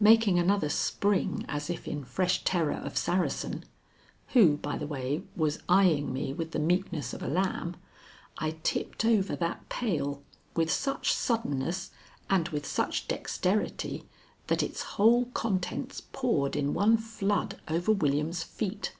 [0.00, 3.64] Making another spring as if in fresh terror of Saracen,
[4.28, 7.76] who, by the way, was eying me with the meekness of a lamb,
[8.38, 10.22] I tipped over that pail
[10.56, 11.90] with such suddenness
[12.30, 14.08] and with such dexterity
[14.46, 18.94] that its whole contents poured in one flood over William's feet.